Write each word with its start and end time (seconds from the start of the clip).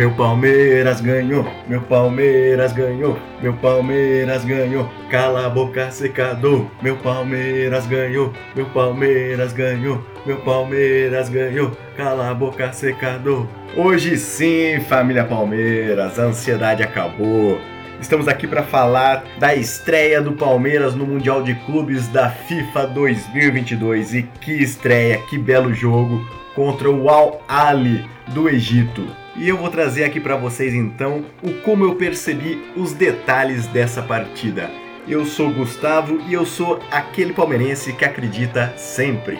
Meu 0.00 0.10
Palmeiras 0.12 0.98
ganhou, 1.02 1.46
meu 1.68 1.82
Palmeiras 1.82 2.72
ganhou, 2.72 3.18
meu 3.42 3.52
Palmeiras 3.52 4.46
ganhou. 4.46 4.88
Cala 5.10 5.44
a 5.44 5.50
boca, 5.50 5.90
secador. 5.90 6.70
Meu 6.80 6.96
Palmeiras 6.96 7.86
ganhou, 7.86 8.32
meu 8.56 8.64
Palmeiras 8.64 9.52
ganhou, 9.52 10.02
meu 10.24 10.38
Palmeiras 10.38 11.28
ganhou. 11.28 11.72
Cala 11.98 12.30
a 12.30 12.34
boca, 12.34 12.72
secador. 12.72 13.46
Hoje 13.76 14.16
sim, 14.16 14.80
família 14.88 15.22
Palmeiras, 15.22 16.18
a 16.18 16.22
ansiedade 16.22 16.82
acabou. 16.82 17.60
Estamos 18.00 18.26
aqui 18.26 18.46
para 18.46 18.62
falar 18.62 19.22
da 19.38 19.54
estreia 19.54 20.22
do 20.22 20.32
Palmeiras 20.32 20.94
no 20.94 21.04
Mundial 21.04 21.42
de 21.42 21.54
Clubes 21.66 22.08
da 22.08 22.30
FIFA 22.30 22.86
2022. 22.86 24.14
E 24.14 24.22
que 24.22 24.62
estreia, 24.62 25.18
que 25.28 25.36
belo 25.36 25.74
jogo 25.74 26.26
contra 26.54 26.90
o 26.90 27.10
Al 27.10 27.42
Ali 27.46 28.08
do 28.28 28.48
Egito. 28.48 29.19
E 29.36 29.48
eu 29.48 29.56
vou 29.56 29.70
trazer 29.70 30.04
aqui 30.04 30.18
para 30.18 30.36
vocês 30.36 30.74
então 30.74 31.24
o 31.42 31.52
como 31.62 31.84
eu 31.84 31.94
percebi 31.94 32.60
os 32.76 32.92
detalhes 32.92 33.66
dessa 33.66 34.02
partida. 34.02 34.70
Eu 35.06 35.24
sou 35.24 35.50
Gustavo 35.50 36.20
e 36.28 36.34
eu 36.34 36.44
sou 36.44 36.80
aquele 36.90 37.32
palmeirense 37.32 37.92
que 37.92 38.04
acredita 38.04 38.74
sempre. 38.76 39.38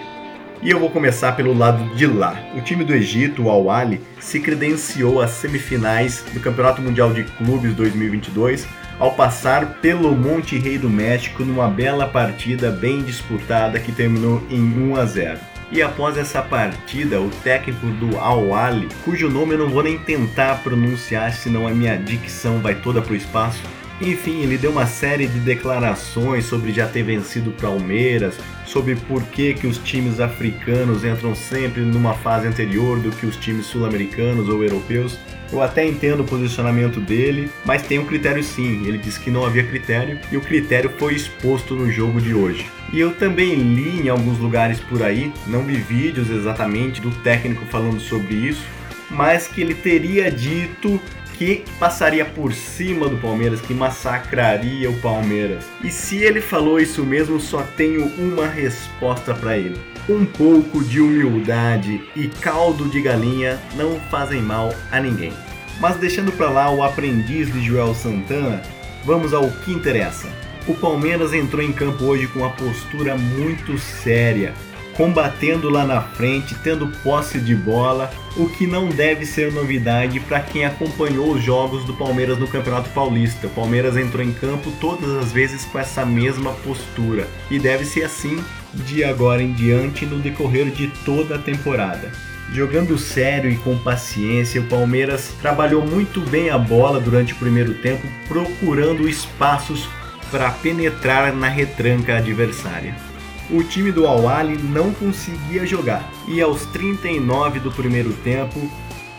E 0.62 0.70
eu 0.70 0.78
vou 0.78 0.90
começar 0.90 1.32
pelo 1.32 1.56
lado 1.56 1.94
de 1.96 2.06
lá. 2.06 2.38
O 2.54 2.60
time 2.60 2.84
do 2.84 2.94
Egito, 2.94 3.44
o 3.44 3.50
Al-Ahly, 3.50 4.00
se 4.20 4.40
credenciou 4.40 5.20
às 5.20 5.30
semifinais 5.30 6.22
do 6.32 6.40
Campeonato 6.40 6.82
Mundial 6.82 7.12
de 7.12 7.24
Clubes 7.24 7.74
2022 7.74 8.66
ao 8.98 9.14
passar 9.14 9.80
pelo 9.80 10.14
Monte 10.14 10.58
Rei 10.58 10.76
do 10.76 10.90
México 10.90 11.42
numa 11.42 11.68
bela 11.68 12.06
partida 12.06 12.70
bem 12.70 13.02
disputada 13.02 13.80
que 13.80 13.90
terminou 13.90 14.42
em 14.50 14.60
1 14.60 14.96
a 14.96 15.04
0. 15.06 15.59
E 15.72 15.80
após 15.80 16.16
essa 16.16 16.42
partida, 16.42 17.20
o 17.20 17.30
técnico 17.44 17.86
do 17.86 18.18
Al-Ahly, 18.18 18.88
cujo 19.04 19.30
nome 19.30 19.54
eu 19.54 19.58
não 19.58 19.68
vou 19.68 19.84
nem 19.84 19.96
tentar 19.96 20.56
pronunciar, 20.64 21.32
senão 21.32 21.64
a 21.66 21.70
minha 21.70 21.96
dicção 21.96 22.58
vai 22.58 22.74
toda 22.74 23.00
pro 23.00 23.14
espaço, 23.14 23.62
enfim, 24.00 24.42
ele 24.42 24.56
deu 24.56 24.70
uma 24.70 24.86
série 24.86 25.26
de 25.26 25.38
declarações 25.40 26.46
sobre 26.46 26.72
já 26.72 26.86
ter 26.86 27.02
vencido 27.02 27.50
o 27.50 27.52
Palmeiras, 27.52 28.34
sobre 28.64 28.94
por 28.94 29.22
que, 29.24 29.52
que 29.52 29.66
os 29.66 29.76
times 29.78 30.20
africanos 30.20 31.04
entram 31.04 31.34
sempre 31.34 31.82
numa 31.82 32.14
fase 32.14 32.46
anterior 32.46 32.98
do 32.98 33.10
que 33.10 33.26
os 33.26 33.36
times 33.36 33.66
sul-americanos 33.66 34.48
ou 34.48 34.62
europeus. 34.62 35.18
Eu 35.52 35.60
até 35.60 35.84
entendo 35.84 36.20
o 36.20 36.26
posicionamento 36.26 37.00
dele, 37.00 37.50
mas 37.64 37.82
tem 37.82 37.98
um 37.98 38.06
critério 38.06 38.42
sim. 38.42 38.86
Ele 38.86 38.96
disse 38.96 39.18
que 39.20 39.30
não 39.30 39.44
havia 39.44 39.64
critério 39.64 40.18
e 40.30 40.36
o 40.36 40.40
critério 40.40 40.90
foi 40.96 41.14
exposto 41.14 41.74
no 41.74 41.90
jogo 41.90 42.20
de 42.20 42.32
hoje. 42.32 42.70
E 42.92 43.00
eu 43.00 43.14
também 43.14 43.54
li 43.54 44.00
em 44.00 44.08
alguns 44.08 44.38
lugares 44.38 44.80
por 44.80 45.02
aí, 45.02 45.32
não 45.46 45.64
vi 45.64 45.76
vídeos 45.76 46.30
exatamente 46.30 47.00
do 47.00 47.10
técnico 47.10 47.66
falando 47.66 48.00
sobre 48.00 48.34
isso, 48.34 48.64
mas 49.10 49.48
que 49.48 49.60
ele 49.60 49.74
teria 49.74 50.30
dito 50.30 51.00
que 51.40 51.64
passaria 51.78 52.22
por 52.22 52.52
cima 52.52 53.08
do 53.08 53.16
Palmeiras, 53.16 53.62
que 53.62 53.72
massacraria 53.72 54.90
o 54.90 55.00
Palmeiras. 55.00 55.64
E 55.82 55.90
se 55.90 56.18
ele 56.18 56.38
falou 56.38 56.78
isso 56.78 57.02
mesmo, 57.02 57.40
só 57.40 57.62
tenho 57.78 58.08
uma 58.18 58.46
resposta 58.46 59.32
para 59.32 59.56
ele. 59.56 59.80
Um 60.06 60.26
pouco 60.26 60.84
de 60.84 61.00
humildade 61.00 62.02
e 62.14 62.28
caldo 62.28 62.90
de 62.90 63.00
galinha 63.00 63.58
não 63.74 63.98
fazem 64.10 64.42
mal 64.42 64.74
a 64.92 65.00
ninguém. 65.00 65.32
Mas 65.80 65.96
deixando 65.96 66.30
para 66.30 66.50
lá 66.50 66.70
o 66.70 66.82
aprendiz 66.82 67.50
de 67.50 67.62
Joel 67.62 67.94
Santana, 67.94 68.60
vamos 69.02 69.32
ao 69.32 69.50
que 69.50 69.72
interessa. 69.72 70.28
O 70.68 70.74
Palmeiras 70.74 71.32
entrou 71.32 71.62
em 71.62 71.72
campo 71.72 72.04
hoje 72.04 72.26
com 72.26 72.40
uma 72.40 72.50
postura 72.50 73.16
muito 73.16 73.78
séria, 73.78 74.52
combatendo 75.00 75.70
lá 75.70 75.82
na 75.82 76.02
frente, 76.02 76.54
tendo 76.56 76.86
posse 77.02 77.40
de 77.40 77.54
bola, 77.54 78.10
o 78.36 78.50
que 78.50 78.66
não 78.66 78.86
deve 78.90 79.24
ser 79.24 79.50
novidade 79.50 80.20
para 80.20 80.40
quem 80.40 80.66
acompanhou 80.66 81.32
os 81.32 81.42
jogos 81.42 81.86
do 81.86 81.94
Palmeiras 81.94 82.38
no 82.38 82.46
Campeonato 82.46 82.90
Paulista. 82.90 83.46
O 83.46 83.50
Palmeiras 83.50 83.96
entrou 83.96 84.22
em 84.22 84.30
campo 84.30 84.70
todas 84.78 85.08
as 85.16 85.32
vezes 85.32 85.64
com 85.64 85.78
essa 85.78 86.04
mesma 86.04 86.52
postura 86.52 87.26
e 87.50 87.58
deve 87.58 87.86
ser 87.86 88.02
assim 88.02 88.44
de 88.74 89.02
agora 89.02 89.42
em 89.42 89.54
diante 89.54 90.04
no 90.04 90.18
decorrer 90.18 90.66
de 90.66 90.88
toda 91.02 91.36
a 91.36 91.38
temporada. 91.38 92.12
Jogando 92.52 92.98
sério 92.98 93.50
e 93.50 93.56
com 93.56 93.78
paciência, 93.78 94.60
o 94.60 94.66
Palmeiras 94.66 95.32
trabalhou 95.40 95.82
muito 95.82 96.20
bem 96.20 96.50
a 96.50 96.58
bola 96.58 97.00
durante 97.00 97.32
o 97.32 97.36
primeiro 97.36 97.72
tempo, 97.72 98.06
procurando 98.28 99.08
espaços 99.08 99.88
para 100.30 100.50
penetrar 100.50 101.34
na 101.34 101.48
retranca 101.48 102.18
adversária 102.18 103.09
o 103.52 103.62
time 103.62 103.90
do 103.90 104.06
al 104.06 104.22
não 104.62 104.92
conseguia 104.92 105.66
jogar. 105.66 106.08
E 106.28 106.40
aos 106.40 106.64
39 106.66 107.60
do 107.60 107.70
primeiro 107.70 108.12
tempo, 108.24 108.70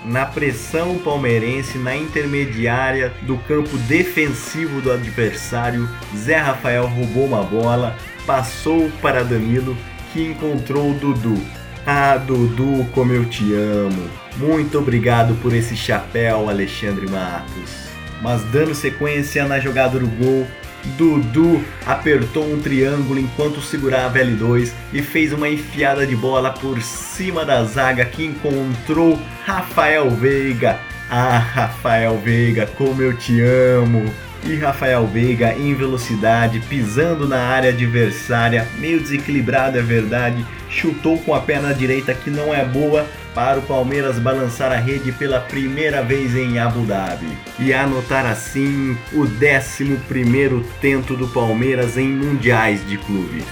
na 0.05 0.25
pressão 0.25 0.97
palmeirense 0.97 1.77
na 1.77 1.95
intermediária 1.95 3.13
do 3.23 3.37
campo 3.39 3.77
defensivo 3.79 4.81
do 4.81 4.91
adversário, 4.91 5.87
Zé 6.15 6.37
Rafael 6.37 6.87
roubou 6.87 7.25
uma 7.25 7.43
bola, 7.43 7.95
passou 8.25 8.89
para 9.01 9.23
Danilo, 9.23 9.77
que 10.11 10.23
encontrou 10.23 10.91
o 10.91 10.93
Dudu. 10.93 11.39
Ah, 11.85 12.17
Dudu, 12.17 12.87
como 12.93 13.11
eu 13.11 13.25
te 13.25 13.53
amo. 13.53 14.09
Muito 14.37 14.79
obrigado 14.79 15.35
por 15.41 15.53
esse 15.53 15.75
chapéu, 15.75 16.49
Alexandre 16.49 17.09
Matos. 17.09 17.89
Mas 18.21 18.43
dando 18.45 18.73
sequência 18.75 19.47
na 19.47 19.59
jogada 19.59 19.99
do 19.99 20.07
gol, 20.07 20.47
Dudu 20.97 21.63
apertou 21.85 22.51
um 22.51 22.59
triângulo 22.59 23.19
enquanto 23.19 23.61
segurava 23.61 24.19
L2 24.19 24.71
e 24.93 25.01
fez 25.01 25.33
uma 25.33 25.49
enfiada 25.49 26.05
de 26.05 26.15
bola 26.15 26.51
por 26.51 26.81
cima 26.81 27.45
da 27.45 27.63
zaga 27.63 28.05
que 28.05 28.25
encontrou 28.25 29.19
Rafael 29.45 30.09
Veiga. 30.09 30.79
Ah, 31.09 31.37
Rafael 31.37 32.17
Veiga, 32.17 32.65
como 32.77 33.01
eu 33.01 33.15
te 33.15 33.41
amo! 33.41 34.11
E 34.43 34.55
Rafael 34.55 35.05
Veiga 35.05 35.53
em 35.53 35.75
velocidade, 35.75 36.59
pisando 36.61 37.27
na 37.27 37.37
área 37.37 37.69
adversária, 37.69 38.67
meio 38.79 38.99
desequilibrado 38.99 39.77
é 39.77 39.81
verdade, 39.83 40.43
chutou 40.67 41.19
com 41.19 41.35
a 41.35 41.39
perna 41.39 41.73
direita 41.73 42.13
que 42.13 42.31
não 42.31 42.53
é 42.53 42.65
boa 42.65 43.05
para 43.33 43.59
o 43.59 43.63
Palmeiras 43.63 44.19
balançar 44.19 44.71
a 44.71 44.77
rede 44.77 45.11
pela 45.11 45.39
primeira 45.39 46.03
vez 46.03 46.35
em 46.35 46.59
Abu 46.59 46.81
Dhabi 46.81 47.27
e 47.59 47.73
anotar 47.73 48.25
assim 48.25 48.97
o 49.13 49.21
11 49.21 50.65
tento 50.79 51.15
do 51.15 51.27
Palmeiras 51.27 51.97
em 51.97 52.09
mundiais 52.09 52.85
de 52.87 52.97
clubes. 52.97 53.45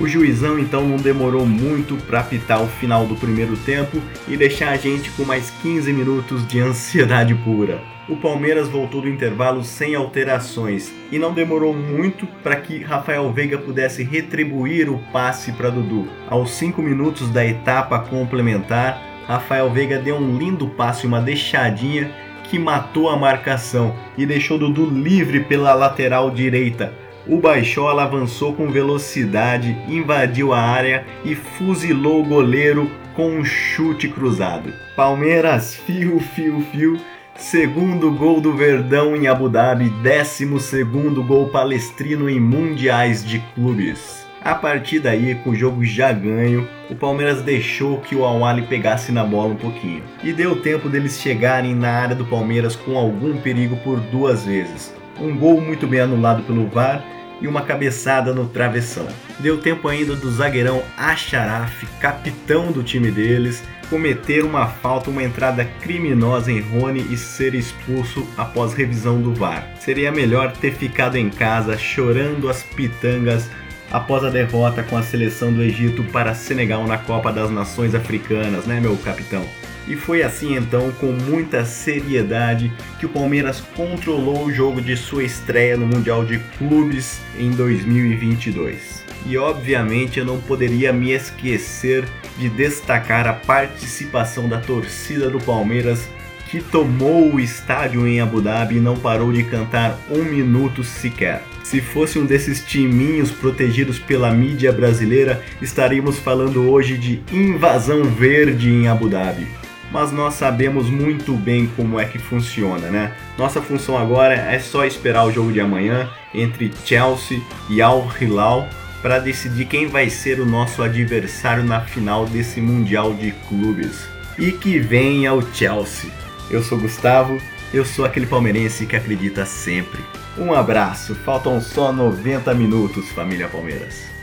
O 0.00 0.08
juizão 0.08 0.58
então 0.58 0.86
não 0.88 0.96
demorou 0.96 1.46
muito 1.46 1.96
para 1.96 2.20
apitar 2.20 2.62
o 2.62 2.66
final 2.66 3.06
do 3.06 3.14
primeiro 3.14 3.56
tempo 3.58 4.00
e 4.26 4.36
deixar 4.36 4.70
a 4.70 4.76
gente 4.76 5.10
com 5.10 5.24
mais 5.24 5.50
15 5.62 5.92
minutos 5.92 6.46
de 6.46 6.60
ansiedade 6.60 7.34
pura. 7.34 7.80
O 8.08 8.16
Palmeiras 8.16 8.68
voltou 8.68 9.02
do 9.02 9.08
intervalo 9.08 9.62
sem 9.62 9.94
alterações 9.94 10.92
e 11.12 11.18
não 11.18 11.32
demorou 11.32 11.72
muito 11.72 12.26
para 12.42 12.56
que 12.56 12.82
Rafael 12.82 13.32
Veiga 13.32 13.58
pudesse 13.58 14.02
retribuir 14.02 14.90
o 14.90 14.98
passe 15.12 15.52
para 15.52 15.70
Dudu. 15.70 16.08
Aos 16.28 16.50
5 16.52 16.82
minutos 16.82 17.30
da 17.30 17.46
etapa 17.46 18.00
complementar, 18.00 19.11
Rafael 19.26 19.70
Veiga 19.70 19.98
deu 19.98 20.16
um 20.16 20.36
lindo 20.36 20.66
passe, 20.68 21.06
uma 21.06 21.20
deixadinha 21.20 22.10
que 22.44 22.58
matou 22.58 23.08
a 23.08 23.16
marcação 23.16 23.94
e 24.16 24.26
deixou 24.26 24.58
Dudu 24.58 24.84
livre 24.84 25.40
pela 25.40 25.72
lateral 25.74 26.30
direita. 26.30 26.92
O 27.26 27.38
Baixola 27.38 28.02
avançou 28.02 28.52
com 28.52 28.68
velocidade, 28.68 29.76
invadiu 29.88 30.52
a 30.52 30.60
área 30.60 31.06
e 31.24 31.34
fuzilou 31.34 32.20
o 32.20 32.24
goleiro 32.26 32.90
com 33.14 33.30
um 33.30 33.44
chute 33.44 34.08
cruzado. 34.08 34.72
Palmeiras, 34.96 35.74
fio, 35.74 36.18
fio, 36.18 36.60
fio. 36.72 36.98
Segundo 37.36 38.10
gol 38.10 38.40
do 38.40 38.52
Verdão 38.52 39.16
em 39.16 39.26
Abu 39.26 39.48
Dhabi, 39.48 39.88
décimo 40.02 40.60
segundo 40.60 41.22
gol 41.22 41.48
palestrino 41.48 42.28
em 42.28 42.38
mundiais 42.38 43.24
de 43.24 43.38
clubes. 43.54 44.21
A 44.44 44.56
partir 44.56 44.98
daí, 44.98 45.36
com 45.36 45.50
o 45.50 45.54
jogo 45.54 45.84
já 45.84 46.12
ganho, 46.12 46.68
o 46.90 46.96
Palmeiras 46.96 47.42
deixou 47.42 48.00
que 48.00 48.16
o 48.16 48.24
Awali 48.24 48.62
pegasse 48.62 49.12
na 49.12 49.24
bola 49.24 49.52
um 49.52 49.56
pouquinho. 49.56 50.02
E 50.24 50.32
deu 50.32 50.60
tempo 50.60 50.88
deles 50.88 51.20
chegarem 51.20 51.76
na 51.76 51.92
área 51.92 52.16
do 52.16 52.24
Palmeiras 52.24 52.74
com 52.74 52.98
algum 52.98 53.36
perigo 53.36 53.76
por 53.84 54.00
duas 54.00 54.44
vezes. 54.44 54.92
Um 55.20 55.36
gol 55.36 55.60
muito 55.60 55.86
bem 55.86 56.00
anulado 56.00 56.42
pelo 56.42 56.66
VAR 56.66 57.04
e 57.40 57.46
uma 57.46 57.62
cabeçada 57.62 58.34
no 58.34 58.48
travessão. 58.48 59.06
Deu 59.38 59.58
tempo 59.58 59.86
ainda 59.86 60.16
do 60.16 60.30
zagueirão 60.32 60.82
Acharaf, 60.96 61.86
capitão 62.00 62.72
do 62.72 62.82
time 62.82 63.12
deles, 63.12 63.62
cometer 63.88 64.44
uma 64.44 64.66
falta, 64.66 65.08
uma 65.08 65.22
entrada 65.22 65.64
criminosa 65.80 66.50
em 66.50 66.60
Rony 66.60 67.06
e 67.12 67.16
ser 67.16 67.54
expulso 67.54 68.26
após 68.36 68.74
revisão 68.74 69.20
do 69.20 69.32
VAR. 69.32 69.68
Seria 69.78 70.10
melhor 70.10 70.50
ter 70.52 70.72
ficado 70.72 71.16
em 71.16 71.30
casa 71.30 71.78
chorando 71.78 72.48
as 72.48 72.62
pitangas 72.62 73.48
após 73.92 74.24
a 74.24 74.30
derrota 74.30 74.82
com 74.82 74.96
a 74.96 75.02
seleção 75.02 75.52
do 75.52 75.62
Egito 75.62 76.02
para 76.04 76.34
Senegal 76.34 76.86
na 76.86 76.96
Copa 76.96 77.30
das 77.30 77.50
Nações 77.50 77.94
Africanas, 77.94 78.64
né, 78.64 78.80
meu 78.80 78.96
capitão? 78.96 79.46
E 79.86 79.96
foi 79.96 80.22
assim 80.22 80.56
então, 80.56 80.90
com 80.92 81.12
muita 81.12 81.64
seriedade, 81.64 82.72
que 82.98 83.04
o 83.04 83.08
Palmeiras 83.08 83.60
controlou 83.76 84.44
o 84.44 84.52
jogo 84.52 84.80
de 84.80 84.96
sua 84.96 85.24
estreia 85.24 85.76
no 85.76 85.86
Mundial 85.86 86.24
de 86.24 86.38
Clubes 86.56 87.20
em 87.38 87.50
2022. 87.50 89.04
E 89.26 89.36
obviamente 89.36 90.18
eu 90.18 90.24
não 90.24 90.40
poderia 90.40 90.92
me 90.92 91.12
esquecer 91.12 92.04
de 92.38 92.48
destacar 92.48 93.26
a 93.26 93.32
participação 93.32 94.48
da 94.48 94.58
torcida 94.58 95.28
do 95.28 95.38
Palmeiras 95.38 96.08
que 96.48 96.60
tomou 96.60 97.32
o 97.32 97.40
estádio 97.40 98.06
em 98.06 98.20
Abu 98.20 98.40
Dhabi 98.40 98.76
e 98.76 98.80
não 98.80 98.96
parou 98.96 99.32
de 99.32 99.42
cantar 99.42 99.98
um 100.10 100.22
minuto 100.22 100.82
sequer. 100.84 101.42
Se 101.62 101.80
fosse 101.80 102.18
um 102.18 102.26
desses 102.26 102.64
timinhos 102.64 103.30
protegidos 103.30 103.98
pela 103.98 104.30
mídia 104.30 104.72
brasileira, 104.72 105.42
estaríamos 105.60 106.18
falando 106.18 106.70
hoje 106.70 106.98
de 106.98 107.22
invasão 107.32 108.04
verde 108.04 108.70
em 108.70 108.88
Abu 108.88 109.08
Dhabi. 109.08 109.46
Mas 109.90 110.10
nós 110.10 110.34
sabemos 110.34 110.88
muito 110.88 111.34
bem 111.34 111.66
como 111.76 112.00
é 112.00 112.06
que 112.06 112.18
funciona, 112.18 112.88
né? 112.88 113.12
Nossa 113.36 113.60
função 113.60 113.96
agora 113.96 114.34
é 114.34 114.58
só 114.58 114.84
esperar 114.84 115.26
o 115.26 115.32
jogo 115.32 115.52
de 115.52 115.60
amanhã 115.60 116.10
entre 116.34 116.72
Chelsea 116.84 117.40
e 117.68 117.82
Al 117.82 118.10
Hilal 118.18 118.68
para 119.02 119.18
decidir 119.18 119.66
quem 119.66 119.88
vai 119.88 120.08
ser 120.08 120.40
o 120.40 120.46
nosso 120.46 120.82
adversário 120.82 121.64
na 121.64 121.80
final 121.80 122.24
desse 122.24 122.60
Mundial 122.60 123.12
de 123.12 123.32
Clubes. 123.48 124.06
E 124.38 124.52
que 124.52 124.78
venha 124.78 125.34
o 125.34 125.42
Chelsea. 125.54 126.10
Eu 126.50 126.62
sou 126.62 126.78
Gustavo, 126.78 127.38
eu 127.74 127.84
sou 127.84 128.04
aquele 128.04 128.26
palmeirense 128.26 128.86
que 128.86 128.96
acredita 128.96 129.44
sempre. 129.44 130.00
Um 130.36 130.54
abraço, 130.54 131.14
faltam 131.14 131.60
só 131.60 131.92
90 131.92 132.54
minutos, 132.54 133.10
família 133.10 133.48
Palmeiras. 133.48 134.21